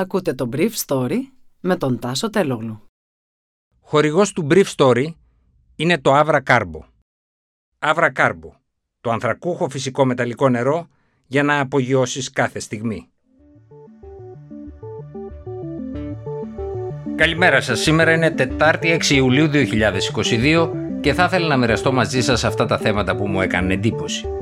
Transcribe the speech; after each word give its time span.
Ακούτε 0.00 0.34
το 0.34 0.48
Brief 0.52 0.70
Story 0.86 1.16
με 1.60 1.76
τον 1.76 1.98
Τάσο 1.98 2.30
Τελόγλου. 2.30 2.82
Χορηγός 3.80 4.32
του 4.32 4.46
Brief 4.50 4.64
Story 4.76 5.06
είναι 5.76 5.98
το 5.98 6.18
Avra 6.18 6.40
Carbo. 6.46 6.80
Avra 7.78 8.12
Carbo, 8.16 8.50
το 9.00 9.10
ανθρακούχο 9.10 9.68
φυσικό 9.68 10.04
μεταλλικό 10.04 10.48
νερό 10.48 10.88
για 11.26 11.42
να 11.42 11.60
απογειώσεις 11.60 12.30
κάθε 12.30 12.58
στιγμή. 12.58 13.08
Καλημέρα 17.14 17.60
σας. 17.60 17.80
Σήμερα 17.80 18.12
είναι 18.12 18.30
Τετάρτη 18.30 18.98
6 19.00 19.10
Ιουλίου 19.10 19.46
2022 19.46 20.70
και 21.00 21.12
θα 21.12 21.24
ήθελα 21.24 21.46
να 21.46 21.56
μοιραστώ 21.56 21.92
μαζί 21.92 22.20
σας 22.22 22.44
αυτά 22.44 22.66
τα 22.66 22.78
θέματα 22.78 23.16
που 23.16 23.26
μου 23.26 23.40
έκανε 23.40 23.74
εντύπωση. 23.74 24.37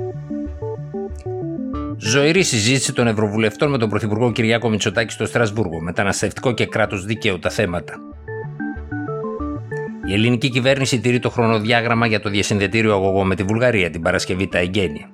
Ζωηρή 2.08 2.42
συζήτηση 2.42 2.92
των 2.92 3.06
Ευρωβουλευτών 3.06 3.70
με 3.70 3.78
τον 3.78 3.88
Πρωθυπουργό 3.88 4.32
Κυριάκο 4.32 4.68
Μητσοτάκη 4.68 5.12
στο 5.12 5.26
Στρασβούργο. 5.26 5.80
Μεταναστευτικό 5.80 6.52
και 6.52 6.66
κράτος 6.66 7.04
δικαίου 7.04 7.38
τα 7.38 7.50
θέματα. 7.50 7.94
Η 10.08 10.12
ελληνική 10.12 10.48
κυβέρνηση 10.48 11.00
τηρεί 11.00 11.18
το 11.18 11.30
χρονοδιάγραμμα 11.30 12.06
για 12.06 12.20
το 12.20 12.28
διασυνδετήριο 12.30 12.92
αγωγό 12.92 13.24
με 13.24 13.34
τη 13.34 13.42
Βουλγαρία 13.42 13.90
την 13.90 14.02
Παρασκευή 14.02 14.48
τα 14.48 14.58
εγγένεια. 14.58 15.10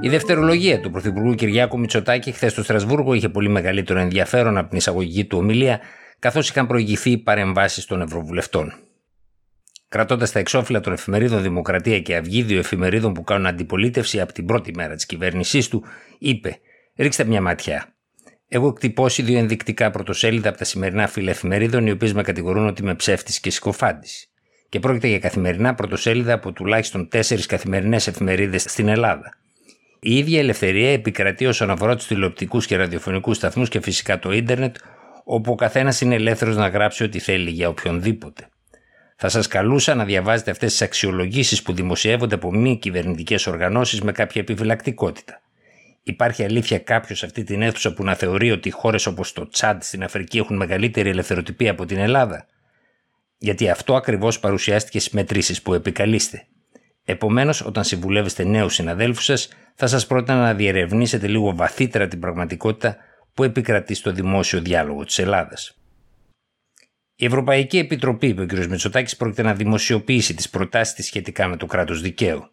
Η 0.00 0.08
δευτερολογία 0.08 0.80
του 0.80 0.90
Πρωθυπουργού 0.90 1.34
Κυριάκου 1.34 1.78
Μητσοτάκη 1.78 2.32
χθες 2.32 2.52
στο 2.52 2.62
Στρασβούργο 2.62 3.14
είχε 3.14 3.28
πολύ 3.28 3.48
μεγαλύτερο 3.48 3.98
ενδιαφέρον 4.00 4.56
από 4.56 4.68
την 4.68 4.78
εισαγωγική 4.78 5.24
του 5.24 5.38
ομιλία, 5.38 5.80
καθώς 6.18 6.48
είχαν 6.48 6.66
προηγηθεί 6.66 7.18
παρεμβάσεις 7.18 7.84
των 7.84 8.00
Ευρωβουλευτών. 8.00 8.83
Κρατώντας 9.94 10.32
τα 10.32 10.38
εξώφυλλα 10.38 10.80
των 10.80 10.92
εφημερίδων 10.92 11.42
Δημοκρατία 11.42 12.00
και 12.00 12.16
Αυγή, 12.16 12.42
δύο 12.42 12.58
εφημερίδων 12.58 13.12
που 13.12 13.24
κάνουν 13.24 13.46
αντιπολίτευση 13.46 14.20
από 14.20 14.32
την 14.32 14.46
πρώτη 14.46 14.72
μέρα 14.74 14.94
της 14.94 15.06
κυβέρνησής 15.06 15.68
του, 15.68 15.84
είπε: 16.18 16.58
Ρίξτε 16.96 17.24
μια 17.24 17.40
ματιά. 17.40 17.94
Έχω 18.48 18.66
εκτυπώσει 18.66 19.22
δύο 19.22 19.38
ενδεικτικά 19.38 19.90
πρωτοσέλιδα 19.90 20.48
από 20.48 20.58
τα 20.58 20.64
σημερινά 20.64 21.06
φύλλα 21.06 21.30
εφημερίδων, 21.30 21.86
οι 21.86 21.90
οποίες 21.90 22.12
με 22.12 22.22
κατηγορούν 22.22 22.66
ότι 22.66 22.82
είμαι 22.82 22.94
ψεύτης 22.94 23.40
και 23.40 23.50
συκοφάντης. 23.50 24.30
Και 24.68 24.78
πρόκειται 24.80 25.08
για 25.08 25.18
καθημερινά 25.18 25.74
πρωτοσέλιδα 25.74 26.32
από 26.32 26.52
τουλάχιστον 26.52 27.08
τέσσερις 27.08 27.46
καθημερινές 27.46 28.06
εφημερίδες 28.06 28.62
στην 28.62 28.88
Ελλάδα. 28.88 29.34
Η 30.00 30.16
ίδια 30.16 30.38
ελευθερία 30.38 30.92
επικρατεί 30.92 31.46
όσον 31.46 31.70
αφορά 31.70 31.96
τους 31.96 32.06
τηλεοπτικούς 32.06 32.66
και 32.66 32.76
ραδιοφωνικούς 32.76 33.36
σταθμούς 33.36 33.68
και 33.68 33.80
φυσικά 33.80 34.18
το 34.18 34.32
ίντερνετ, 34.32 34.76
όπου 35.24 35.52
ο 35.52 35.54
καθένας 35.54 36.00
είναι 36.00 36.14
ελεύθερος 36.14 36.56
να 36.56 36.68
γράψει 36.68 37.04
ό,τι 37.04 37.18
θέλει 37.18 37.50
για 37.50 37.68
οποιονδήποτε. 37.68 38.48
Θα 39.16 39.28
σας 39.28 39.46
καλούσα 39.46 39.94
να 39.94 40.04
διαβάζετε 40.04 40.50
αυτές 40.50 40.70
τις 40.70 40.82
αξιολογήσεις 40.82 41.62
που 41.62 41.72
δημοσιεύονται 41.72 42.34
από 42.34 42.52
μη 42.52 42.78
κυβερνητικές 42.78 43.46
οργανώσεις 43.46 44.00
με 44.00 44.12
κάποια 44.12 44.40
επιφυλακτικότητα. 44.40 45.40
Υπάρχει 46.02 46.44
αλήθεια 46.44 46.78
κάποιος 46.78 47.18
σε 47.18 47.26
αυτή 47.26 47.44
την 47.44 47.62
αίθουσα 47.62 47.94
που 47.94 48.04
να 48.04 48.14
θεωρεί 48.14 48.50
ότι 48.50 48.70
χώρες 48.70 49.06
όπως 49.06 49.32
το 49.32 49.48
Τσάντ 49.48 49.82
στην 49.82 50.04
Αφρική 50.04 50.38
έχουν 50.38 50.56
μεγαλύτερη 50.56 51.08
ελευθεροτυπία 51.08 51.70
από 51.70 51.84
την 51.84 51.98
Ελλάδα; 51.98 52.46
Γιατί 53.38 53.68
αυτό 53.70 53.94
ακριβώς 53.94 54.40
παρουσιάστηκε 54.40 55.00
στις 55.00 55.12
μετρήσεις 55.12 55.62
που 55.62 55.74
επικαλείστε. 55.74 56.46
Επομένως, 57.04 57.60
όταν 57.60 57.84
συμβουλεύεστε 57.84 58.44
νέους 58.44 58.74
συναδέλφους 58.74 59.24
σας, 59.24 59.48
θα 59.74 59.86
σας 59.86 60.06
πρότεινα 60.06 60.38
να 60.38 60.54
διερευνήσετε 60.54 61.26
λίγο 61.26 61.54
βαθύτερα 61.54 62.08
την 62.08 62.20
πραγματικότητα 62.20 62.96
που 63.34 63.44
επικρατεί 63.44 63.94
στο 63.94 64.12
δημόσιο 64.12 64.60
διάλογο 64.60 65.04
της 65.04 65.18
Ελλάδας. 65.18 65.78
Η 67.16 67.24
Ευρωπαϊκή 67.24 67.78
Επιτροπή, 67.78 68.26
είπε 68.26 68.42
ο 68.42 68.46
κ. 68.46 68.52
Μητσοτάκης, 68.52 69.16
πρόκειται 69.16 69.42
να 69.42 69.54
δημοσιοποιήσει 69.54 70.34
τις 70.34 70.50
προτάσεις 70.50 70.94
της 70.94 71.06
σχετικά 71.06 71.48
με 71.48 71.56
το 71.56 71.66
κράτος 71.66 72.00
δικαίου. 72.00 72.50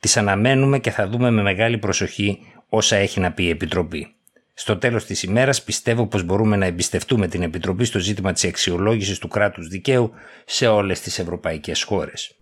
Τις 0.00 0.16
αναμένουμε 0.16 0.78
και 0.78 0.90
θα 0.90 1.08
δούμε 1.08 1.30
με 1.30 1.42
μεγάλη 1.42 1.78
προσοχή 1.78 2.38
όσα 2.68 2.96
έχει 2.96 3.20
να 3.20 3.32
πει 3.32 3.44
η 3.44 3.48
Επιτροπή. 3.48 4.14
Στο 4.54 4.76
τέλος 4.76 5.04
της 5.04 5.22
ημέρας, 5.22 5.62
πιστεύω 5.62 6.06
πως 6.06 6.22
μπορούμε 6.22 6.56
να 6.56 6.66
εμπιστευτούμε 6.66 7.28
την 7.28 7.42
Επιτροπή 7.42 7.84
στο 7.84 7.98
ζήτημα 7.98 8.32
της 8.32 8.44
αξιολόγησης 8.44 9.18
του 9.18 9.28
κράτους 9.28 9.68
δικαίου 9.68 10.10
σε 10.44 10.66
όλες 10.66 11.00
τις 11.00 11.18
ευρωπαϊκές 11.18 11.82
χώρες. 11.82 12.34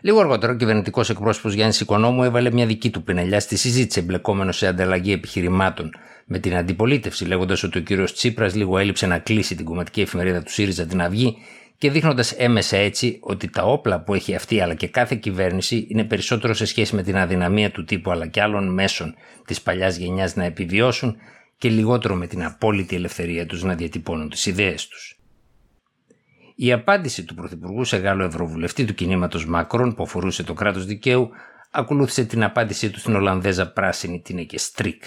Λίγο 0.00 0.20
αργότερα, 0.20 0.52
ο 0.52 0.56
κυβερνητικός 0.56 1.10
εκπρόσωπος 1.10 1.52
Γιάννης 1.54 1.80
Οικονόμου 1.80 2.24
έβαλε 2.24 2.52
μια 2.52 2.66
δική 2.66 2.90
του 2.90 3.02
πινελιά 3.02 3.40
στη 3.40 3.56
συζήτηση, 3.56 4.00
εμπλεκόμενο 4.00 4.52
σε 4.52 4.66
ανταλλαγή 4.66 5.12
επιχειρημάτων 5.12 5.90
με 6.30 6.38
την 6.38 6.56
αντιπολίτευση, 6.56 7.24
λέγοντας 7.24 7.62
ότι 7.62 7.78
ο 7.78 7.82
κ. 7.82 8.10
Τσίπρας 8.10 8.54
λίγο 8.54 8.78
έλειψε 8.78 9.06
να 9.06 9.18
κλείσει 9.18 9.54
την 9.54 9.64
κομματική 9.64 10.00
εφημερίδα 10.00 10.42
του 10.42 10.52
ΣΥΡΙΖΑ 10.52 10.86
την 10.86 11.02
Αυγή 11.02 11.36
και 11.78 11.90
δείχνοντας 11.90 12.32
έμεσα 12.32 12.76
έτσι 12.76 13.18
ότι 13.20 13.50
τα 13.50 13.62
όπλα 13.62 14.00
που 14.00 14.14
έχει 14.14 14.34
αυτή 14.34 14.60
αλλά 14.60 14.74
και 14.74 14.88
κάθε 14.88 15.16
κυβέρνηση 15.16 15.86
είναι 15.88 16.04
περισσότερο 16.04 16.54
σε 16.54 16.64
σχέση 16.64 16.94
με 16.94 17.02
την 17.02 17.16
αδυναμία 17.16 17.70
του 17.70 17.84
τύπου 17.84 18.10
αλλά 18.10 18.26
και 18.26 18.42
άλλων 18.42 18.72
μέσων 18.72 19.14
της 19.46 19.62
παλιάς 19.62 19.96
γενιάς 19.96 20.36
να 20.36 20.44
επιβιώσουν 20.44 21.16
και 21.58 21.68
λιγότερο 21.68 22.14
με 22.14 22.26
την 22.26 22.44
απόλυτη 22.44 22.96
ελευθερία 22.96 23.46
τους 23.46 23.62
να 23.62 23.74
διατυπώνουν 23.74 24.28
τις 24.28 24.46
ιδέες 24.46 24.86
τους. 24.88 25.20
Η 26.54 26.72
απάντηση 26.72 27.24
του 27.24 27.34
Πρωθυπουργού 27.34 27.84
σε 27.84 27.96
Γάλλο 27.96 28.24
Ευρωβουλευτή 28.24 28.84
του 28.84 28.94
κινήματος 28.94 29.46
Μακρόν 29.46 29.94
που 29.94 30.02
αφορούσε 30.02 30.42
το 30.42 30.54
κράτος 30.54 30.86
δικαίου 30.86 31.30
ακολούθησε 31.70 32.24
την 32.24 32.44
απάντησή 32.44 32.90
του 32.90 32.98
στην 32.98 33.14
Ολλανδέζα 33.14 33.72
πράσινη 33.72 34.20
την 34.20 34.46
Στρίκ. 34.54 35.02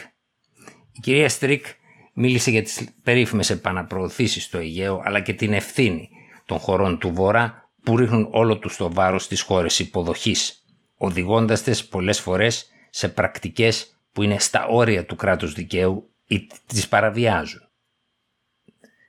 Η 0.91 0.99
κυρία 1.01 1.29
Στρίκ 1.29 1.65
μίλησε 2.13 2.51
για 2.51 2.63
τις 2.63 2.87
περίφημες 3.03 3.49
επαναπροωθήσεις 3.49 4.43
στο 4.43 4.57
Αιγαίο 4.57 5.01
αλλά 5.03 5.19
και 5.19 5.33
την 5.33 5.53
ευθύνη 5.53 6.09
των 6.45 6.57
χωρών 6.59 6.99
του 6.99 7.13
Βορρά 7.13 7.71
που 7.83 7.97
ρίχνουν 7.97 8.27
όλο 8.31 8.57
τους 8.57 8.77
το 8.77 8.93
βάρος 8.93 9.23
στις 9.23 9.41
χώρες 9.41 9.79
υποδοχής, 9.79 10.63
οδηγώντας 10.95 11.63
τες 11.63 11.85
πολλές 11.85 12.19
φορές 12.19 12.65
σε 12.89 13.09
πρακτικές 13.09 13.95
που 14.11 14.23
είναι 14.23 14.39
στα 14.39 14.65
όρια 14.65 15.05
του 15.05 15.15
κράτους 15.15 15.53
δικαίου 15.53 16.09
ή 16.27 16.47
τις 16.65 16.87
παραβιάζουν. 16.87 17.61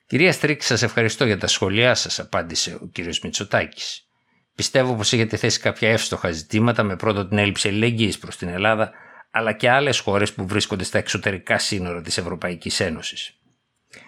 Κυρία 0.07 0.33
Στρίκ, 0.33 0.63
σας 0.63 0.83
ευχαριστώ 0.83 1.25
για 1.25 1.39
τα 1.39 1.47
σχόλιά 1.47 1.95
σας, 1.95 2.19
απάντησε 2.19 2.79
ο 2.83 2.87
κύριος 2.87 3.21
Μητσοτάκης. 3.21 4.07
Πιστεύω 4.55 4.95
πως 4.95 5.13
έχετε 5.13 5.37
θέσει 5.37 5.61
κάποια 5.61 5.91
εύστοχα 5.91 6.31
ζητήματα 6.31 6.83
με 6.83 6.97
πρώτο 6.97 7.27
την 7.27 7.39
έλλειψη 7.39 7.69
ελεγγύης 7.69 8.19
προς 8.19 8.37
την 8.37 8.49
Ελλάδα 8.49 8.93
αλλά 9.35 9.53
και 9.53 9.71
άλλες 9.71 9.99
χώρες 9.99 10.33
που 10.33 10.47
βρίσκονται 10.47 10.85
στα 10.85 10.99
εξωτερικά 10.99 11.59
σύνορα 11.59 12.03
της 12.03 12.19
Ευρωπαϊκής 12.19 12.81
Ένωσης. 12.81 13.37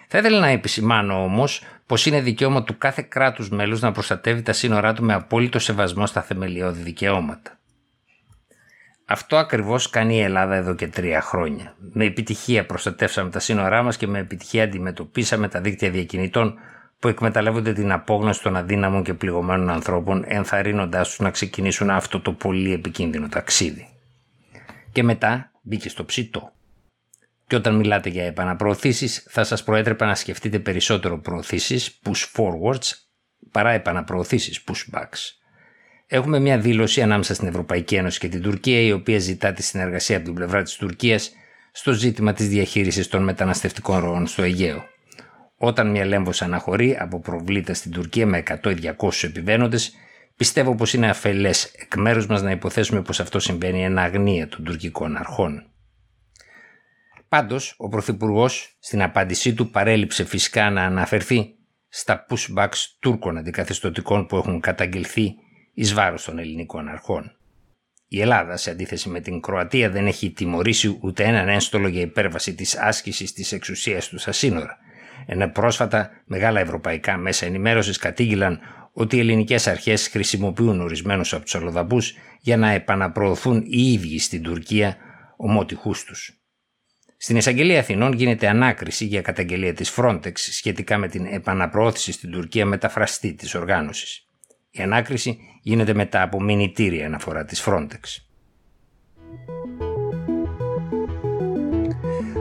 Θα 0.07 0.17
ήθελα 0.17 0.39
να 0.39 0.47
επισημάνω 0.47 1.23
όμως 1.23 1.61
πως 1.85 2.05
είναι 2.05 2.21
δικαίωμα 2.21 2.63
του 2.63 2.77
κάθε 2.77 3.01
κράτους 3.01 3.49
μέλους 3.49 3.81
να 3.81 3.91
προστατεύει 3.91 4.41
τα 4.41 4.53
σύνορά 4.53 4.93
του 4.93 5.03
με 5.03 5.13
απόλυτο 5.13 5.59
σεβασμό 5.59 6.05
στα 6.05 6.21
θεμελιώδη 6.21 6.81
δικαιώματα. 6.81 7.59
Αυτό 9.05 9.37
ακριβώς 9.37 9.89
κάνει 9.89 10.15
η 10.15 10.21
Ελλάδα 10.21 10.55
εδώ 10.55 10.75
και 10.75 10.87
τρία 10.87 11.21
χρόνια. 11.21 11.75
Με 11.93 12.05
επιτυχία 12.05 12.65
προστατεύσαμε 12.65 13.29
τα 13.29 13.39
σύνορά 13.39 13.83
μας 13.83 13.97
και 13.97 14.07
με 14.07 14.19
επιτυχία 14.19 14.63
αντιμετωπίσαμε 14.63 15.47
τα 15.47 15.61
δίκτυα 15.61 15.89
διακινητών 15.89 16.59
που 16.99 17.07
εκμεταλλεύονται 17.07 17.73
την 17.73 17.91
απόγνωση 17.91 18.41
των 18.41 18.55
αδύναμων 18.55 19.03
και 19.03 19.13
πληγωμένων 19.13 19.69
ανθρώπων 19.69 20.23
ενθαρρύνοντάς 20.27 21.09
τους 21.09 21.19
να 21.19 21.29
ξεκινήσουν 21.29 21.89
αυτό 21.89 22.19
το 22.19 22.31
πολύ 22.31 22.73
επικίνδυνο 22.73 23.27
ταξίδι 23.29 23.94
και 24.95 25.03
μετά 25.03 25.51
μπήκε 25.61 25.89
στο 25.89 26.05
ψητό. 26.05 26.51
Και 27.47 27.55
όταν 27.55 27.75
μιλάτε 27.75 28.09
για 28.09 28.25
επαναπροωθήσεις 28.25 29.25
θα 29.29 29.43
σας 29.43 29.63
προέτρεπα 29.63 30.05
να 30.05 30.15
σκεφτείτε 30.15 30.59
περισσότερο 30.59 31.19
προωθήσεις 31.19 31.99
push 32.03 32.35
forwards 32.35 32.91
παρά 33.51 33.71
επαναπροωθήσεις 33.71 34.63
pushbacks. 34.67 35.19
Έχουμε 36.07 36.39
μια 36.39 36.57
δήλωση 36.57 37.01
ανάμεσα 37.01 37.33
στην 37.33 37.47
Ευρωπαϊκή 37.47 37.95
Ένωση 37.95 38.19
και 38.19 38.27
την 38.27 38.41
Τουρκία 38.41 38.79
η 38.79 38.91
οποία 38.91 39.19
ζητά 39.19 39.53
τη 39.53 39.63
συνεργασία 39.63 40.15
από 40.15 40.25
την 40.25 40.33
πλευρά 40.33 40.63
της 40.63 40.75
Τουρκίας 40.75 41.31
στο 41.71 41.91
ζήτημα 41.91 42.33
της 42.33 42.47
διαχείρισης 42.47 43.07
των 43.07 43.23
μεταναστευτικών 43.23 43.99
ροών 43.99 44.27
στο 44.27 44.43
Αιγαίο. 44.43 44.83
Όταν 45.57 45.91
μια 45.91 46.05
λέμβος 46.05 46.41
αναχωρεί 46.41 46.97
από 46.99 47.19
προβλήτα 47.19 47.73
στην 47.73 47.91
Τουρκία 47.91 48.25
με 48.25 48.43
100 48.63 48.93
200 48.97 49.23
επιβαίνοντες, 49.23 49.93
Πιστεύω 50.37 50.75
πως 50.75 50.93
είναι 50.93 51.09
αφελές 51.09 51.65
εκ 51.65 51.95
μέρους 51.95 52.27
μας 52.27 52.41
να 52.41 52.51
υποθέσουμε 52.51 53.01
πως 53.01 53.19
αυτό 53.19 53.39
συμβαίνει 53.39 53.83
εν 53.83 53.97
αγνία 53.97 54.47
των 54.47 54.63
τουρκικών 54.63 55.17
αρχών. 55.17 55.69
Πάντως, 57.27 57.75
ο 57.77 57.89
Πρωθυπουργός 57.89 58.77
στην 58.79 59.01
απάντησή 59.01 59.53
του 59.53 59.69
παρέλειψε 59.69 60.25
φυσικά 60.25 60.69
να 60.69 60.83
αναφερθεί 60.83 61.55
στα 61.87 62.25
pushbacks 62.29 62.77
Τούρκων 62.99 63.37
αντικαθεστωτικών 63.37 64.25
που 64.25 64.37
έχουν 64.37 64.59
καταγγελθεί 64.59 65.35
εις 65.73 65.93
βάρος 65.93 66.23
των 66.23 66.39
ελληνικών 66.39 66.87
αρχών. 66.87 67.37
Η 68.07 68.21
Ελλάδα, 68.21 68.57
σε 68.57 68.69
αντίθεση 68.69 69.09
με 69.09 69.19
την 69.19 69.41
Κροατία, 69.41 69.89
δεν 69.89 70.07
έχει 70.07 70.31
τιμωρήσει 70.31 70.97
ούτε 71.01 71.23
έναν 71.23 71.49
ένστολο 71.49 71.87
για 71.87 72.01
υπέρβαση 72.01 72.55
της 72.55 72.77
άσκησης 72.77 73.33
της 73.33 73.51
εξουσίας 73.51 74.07
του 74.07 74.17
στα 74.17 74.31
σύνορα. 74.31 74.77
Ενώ 75.25 75.47
πρόσφατα 75.47 76.09
μεγάλα 76.25 76.59
ευρωπαϊκά 76.59 77.17
μέσα 77.17 77.45
ενημέρωσης 77.45 77.97
κατήγγυλαν 77.97 78.59
ότι 78.91 79.15
οι 79.15 79.19
ελληνικές 79.19 79.67
αρχές 79.67 80.07
χρησιμοποιούν 80.07 80.81
ορισμένους 80.81 81.33
από 81.33 81.43
τους 81.43 81.55
αλλοδαπούς 81.55 82.13
για 82.39 82.57
να 82.57 82.69
επαναπροωθούν 82.69 83.63
οι 83.67 83.91
ίδιοι 83.91 84.19
στην 84.19 84.43
Τουρκία 84.43 84.97
ομότυχούς 85.37 86.03
τους. 86.03 86.39
Στην 87.17 87.37
εισαγγελία 87.37 87.79
Αθηνών 87.79 88.13
γίνεται 88.13 88.47
ανάκριση 88.47 89.05
για 89.05 89.21
καταγγελία 89.21 89.73
της 89.73 89.93
Frontex 89.97 90.31
σχετικά 90.35 90.97
με 90.97 91.07
την 91.07 91.25
επαναπροώθηση 91.25 92.11
στην 92.11 92.31
Τουρκία 92.31 92.65
μεταφραστή 92.65 93.33
της 93.33 93.55
οργάνωσης. 93.55 94.27
Η 94.71 94.81
ανάκριση 94.81 95.37
γίνεται 95.61 95.93
μετά 95.93 96.21
από 96.21 96.41
μηνυτήρια 96.41 97.05
αναφορά 97.05 97.45
της 97.45 97.63
Frontex. 97.65 98.25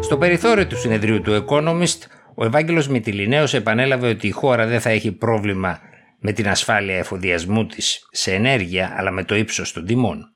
Στο 0.00 0.18
περιθώριο 0.18 0.66
του 0.66 0.76
συνεδρίου 0.76 1.20
του 1.20 1.44
Economist, 1.48 1.98
ο 2.34 2.44
Ευάγγελος 2.44 2.88
Μητυλινέος 2.88 3.54
επανέλαβε 3.54 4.08
ότι 4.08 4.26
η 4.26 4.30
χώρα 4.30 4.66
δεν 4.66 4.80
θα 4.80 4.90
έχει 4.90 5.12
πρόβλημα 5.12 5.80
με 6.18 6.32
την 6.32 6.48
ασφάλεια 6.48 6.96
εφοδιασμού 6.96 7.66
της 7.66 8.08
σε 8.10 8.34
ενέργεια, 8.34 8.94
αλλά 8.96 9.10
με 9.10 9.24
το 9.24 9.34
ύψος 9.34 9.72
των 9.72 9.86
τιμών. 9.86 10.28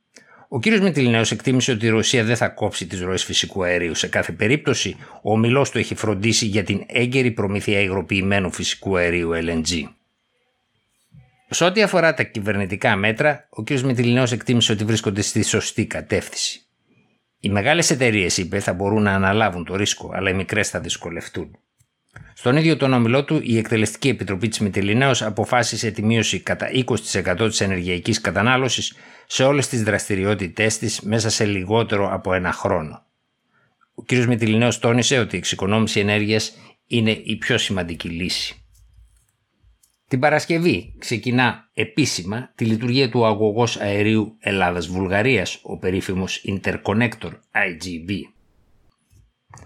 Ο 0.48 0.58
κ. 0.58 0.66
Μητυλινέος 0.66 1.30
εκτίμησε 1.30 1.72
ότι 1.72 1.86
η 1.86 1.88
Ρωσία 1.88 2.24
δεν 2.24 2.36
θα 2.36 2.48
κόψει 2.48 2.86
τις 2.86 3.00
ροές 3.00 3.24
φυσικού 3.24 3.64
αερίου. 3.64 3.94
Σε 3.94 4.08
κάθε 4.08 4.32
περίπτωση, 4.32 4.96
ο 5.22 5.32
ομιλός 5.32 5.70
του 5.70 5.78
έχει 5.78 5.94
φροντίσει 5.94 6.46
για 6.46 6.64
την 6.64 6.84
έγκαιρη 6.86 7.30
προμήθεια 7.30 7.80
υγροποιημένου 7.80 8.52
φυσικού 8.52 8.96
αερίου 8.96 9.30
LNG. 9.34 9.82
Σε 11.50 11.64
ό,τι 11.64 11.82
αφορά 11.82 12.14
τα 12.14 12.22
κυβερνητικά 12.22 12.96
μέτρα, 12.96 13.46
ο 13.50 13.62
κ. 13.62 13.70
Μητυλινέος 13.70 14.32
εκτίμησε 14.32 14.72
ότι 14.72 14.84
βρίσκονται 14.84 15.22
στη 15.22 15.42
σωστή 15.42 15.86
κατεύθυνση. 15.86 16.62
Οι 17.40 17.48
μεγάλες 17.48 17.90
εταιρείες, 17.90 18.36
είπε, 18.36 18.60
θα 18.60 18.72
μπορούν 18.72 19.02
να 19.02 19.14
αναλάβουν 19.14 19.64
το 19.64 19.76
ρίσκο, 19.76 20.10
αλλά 20.14 20.30
οι 20.30 20.34
μικρές 20.34 20.68
θα 20.68 20.80
δυσκολευτούν. 20.80 21.58
Στον 22.40 22.56
ίδιο 22.56 22.76
τον 22.76 22.92
ομιλό 22.92 23.24
του, 23.24 23.40
η 23.42 23.58
Εκτελεστική 23.58 24.08
Επιτροπή 24.08 24.48
της 24.48 24.58
Μητυλινέως 24.58 25.22
αποφάσισε 25.22 25.90
τη 25.90 26.02
μείωση 26.02 26.40
κατά 26.40 26.70
20% 26.72 27.46
της 27.48 27.60
ενεργειακής 27.60 28.20
κατανάλωσης 28.20 28.94
σε 29.26 29.44
όλες 29.44 29.68
τις 29.68 29.82
δραστηριότητές 29.82 30.78
της 30.78 31.00
μέσα 31.00 31.30
σε 31.30 31.44
λιγότερο 31.44 32.12
από 32.12 32.34
ένα 32.34 32.52
χρόνο. 32.52 33.04
Ο 33.94 34.02
κ. 34.02 34.12
Μητυλινέως 34.12 34.78
τόνισε 34.78 35.18
ότι 35.18 35.34
η 35.34 35.38
εξοικονόμηση 35.38 36.00
ενέργειας 36.00 36.56
είναι 36.86 37.10
η 37.10 37.36
πιο 37.36 37.58
σημαντική 37.58 38.08
λύση. 38.08 38.62
Την 40.08 40.20
Παρασκευή 40.20 40.94
ξεκινά 40.98 41.70
επίσημα 41.74 42.52
τη 42.54 42.64
λειτουργία 42.64 43.10
του 43.10 43.26
αγωγός 43.26 43.76
αερίου 43.76 44.36
Ελλάδας-Βουλγαρίας, 44.38 45.58
ο 45.62 45.78
περίφημος 45.78 46.44
Interconnector 46.46 47.30
IGB. 47.52 48.37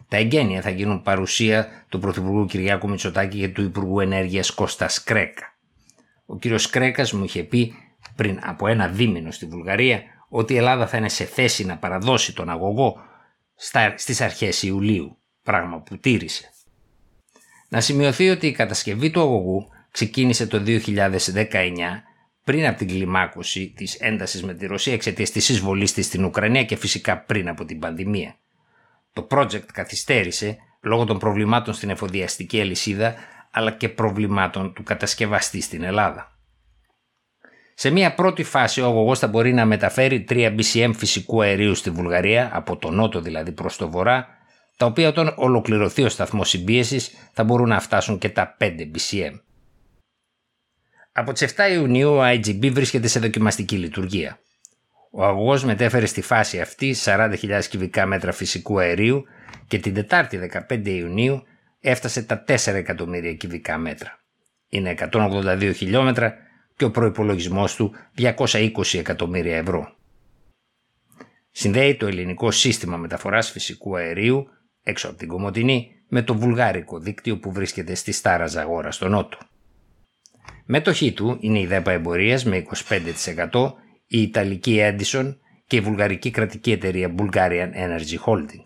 Τα 0.08 0.16
εγγένεια 0.16 0.60
θα 0.60 0.70
γίνουν 0.70 1.02
παρουσία 1.02 1.84
του 1.88 1.98
Πρωθυπουργού 1.98 2.46
Κυριάκου 2.46 2.88
Μητσοτάκη 2.88 3.38
και 3.38 3.48
του 3.48 3.62
Υπουργού 3.62 4.00
Ενέργειας 4.00 4.50
Κώστας 4.50 5.02
Κρέκα. 5.02 5.56
Ο 6.26 6.38
κύριος 6.38 6.70
Κρέκας 6.70 7.12
μου 7.12 7.24
είχε 7.24 7.42
πει 7.42 7.74
πριν 8.16 8.38
από 8.42 8.66
ένα 8.66 8.88
δίμηνο 8.88 9.30
στη 9.30 9.46
Βουλγαρία 9.46 10.02
ότι 10.28 10.52
η 10.52 10.56
Ελλάδα 10.56 10.86
θα 10.86 10.96
είναι 10.96 11.08
σε 11.08 11.24
θέση 11.24 11.64
να 11.64 11.76
παραδώσει 11.76 12.34
τον 12.34 12.50
αγωγό 12.50 12.96
στις 13.94 14.20
αρχές 14.20 14.62
Ιουλίου, 14.62 15.16
πράγμα 15.42 15.80
που 15.80 15.98
τήρησε. 15.98 16.50
Να 17.68 17.80
σημειωθεί 17.80 18.30
ότι 18.30 18.46
η 18.46 18.52
κατασκευή 18.52 19.10
του 19.10 19.20
αγωγού 19.20 19.68
ξεκίνησε 19.90 20.46
το 20.46 20.62
2019 20.66 20.82
πριν 22.44 22.66
από 22.66 22.78
την 22.78 22.86
κλιμάκωση 22.88 23.72
της 23.76 23.94
έντασης 23.94 24.42
με 24.42 24.54
τη 24.54 24.66
Ρωσία 24.66 24.92
εξαιτίας 24.92 25.30
της 25.30 25.48
εισβολής 25.48 25.92
της 25.92 26.06
στην 26.06 26.24
Ουκρανία 26.24 26.64
και 26.64 26.76
φυσικά 26.76 27.18
πριν 27.18 27.48
από 27.48 27.64
την 27.64 27.78
πανδημία. 27.78 28.36
Το 29.12 29.26
project 29.30 29.66
καθυστέρησε 29.72 30.56
λόγω 30.82 31.04
των 31.04 31.18
προβλημάτων 31.18 31.74
στην 31.74 31.90
εφοδιαστική 31.90 32.60
αλυσίδα 32.60 33.14
αλλά 33.50 33.70
και 33.70 33.88
προβλημάτων 33.88 34.72
του 34.72 34.82
κατασκευαστή 34.82 35.60
στην 35.60 35.82
Ελλάδα. 35.82 36.36
Σε 37.74 37.90
μια 37.90 38.14
πρώτη 38.14 38.42
φάση 38.42 38.80
ο 38.80 38.86
αγωγός 38.86 39.18
θα 39.18 39.26
μπορεί 39.26 39.52
να 39.52 39.64
μεταφέρει 39.64 40.24
3 40.28 40.56
BCM 40.58 40.90
φυσικού 40.94 41.42
αερίου 41.42 41.74
στη 41.74 41.90
Βουλγαρία, 41.90 42.50
από 42.52 42.76
το 42.76 42.90
νότο 42.90 43.20
δηλαδή 43.20 43.52
προς 43.52 43.76
το 43.76 43.90
βορρά, 43.90 44.28
τα 44.76 44.86
οποία 44.86 45.08
όταν 45.08 45.34
ολοκληρωθεί 45.36 46.02
ο 46.02 46.08
σταθμός 46.08 46.48
συμπίεσης 46.48 47.10
θα 47.32 47.44
μπορούν 47.44 47.68
να 47.68 47.80
φτάσουν 47.80 48.18
και 48.18 48.28
τα 48.28 48.56
5 48.60 48.64
BCM. 48.64 49.40
Από 51.12 51.32
τις 51.32 51.54
7 51.56 51.72
Ιουνίου 51.72 52.10
ο 52.10 52.22
IGB 52.24 52.70
βρίσκεται 52.72 53.08
σε 53.08 53.20
δοκιμαστική 53.20 53.76
λειτουργία. 53.76 54.38
Ο 55.14 55.24
αγωγός 55.24 55.64
μετέφερε 55.64 56.06
στη 56.06 56.22
φάση 56.22 56.60
αυτή 56.60 56.94
40.000 57.04 57.60
κυβικά 57.68 58.06
μέτρα 58.06 58.32
φυσικού 58.32 58.78
αερίου 58.78 59.24
και 59.66 59.78
την 59.78 59.94
Τετάρτη 59.94 60.50
15 60.68 60.86
Ιουνίου 60.86 61.42
έφτασε 61.80 62.22
τα 62.22 62.44
4 62.48 62.54
εκατομμύρια 62.66 63.34
κυβικά 63.34 63.78
μέτρα. 63.78 64.20
Είναι 64.68 64.94
182 64.98 65.72
χιλιόμετρα 65.74 66.34
και 66.76 66.84
ο 66.84 66.90
προϋπολογισμός 66.90 67.74
του 67.74 67.94
220 68.18 68.70
εκατομμύρια 68.92 69.56
ευρώ. 69.56 69.94
Συνδέει 71.50 71.96
το 71.96 72.06
ελληνικό 72.06 72.50
σύστημα 72.50 72.96
μεταφοράς 72.96 73.50
φυσικού 73.50 73.96
αερίου 73.96 74.48
έξω 74.82 75.08
από 75.08 75.18
την 75.18 75.28
Κομωτινή 75.28 75.92
με 76.08 76.22
το 76.22 76.34
βουλγάρικο 76.34 76.98
δίκτυο 76.98 77.38
που 77.38 77.52
βρίσκεται 77.52 77.94
στη 77.94 78.12
Στάρα 78.12 78.46
Ζαγόρα 78.46 78.90
στο 78.90 79.08
νότο. 79.08 79.38
Μέτοχή 80.64 81.12
του 81.12 81.36
είναι 81.40 81.60
η 81.60 81.66
ΔΕΠΑ 81.66 81.92
Εμπορίας 81.92 82.44
με 82.44 82.66
25%, 83.50 83.72
η 84.12 84.22
Ιταλική 84.22 84.78
Edison 84.80 85.34
και 85.66 85.76
η 85.76 85.80
βουλγαρική 85.80 86.30
κρατική 86.30 86.72
εταιρεία 86.72 87.14
Bulgarian 87.18 87.70
Energy 87.74 88.18
Holding. 88.26 88.64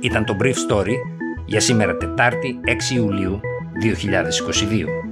Ήταν 0.00 0.24
το 0.24 0.36
Brief 0.42 0.54
Story 0.70 0.94
για 1.46 1.60
σήμερα 1.60 1.96
Τετάρτη 1.96 2.60
6 2.90 2.94
Ιουλίου 2.94 3.40
2022. 3.82 5.09